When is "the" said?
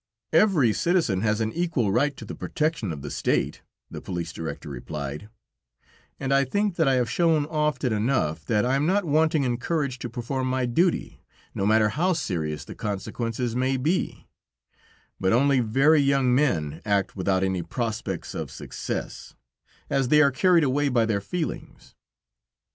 2.25-2.33, 3.03-3.11, 3.91-4.01, 12.65-12.73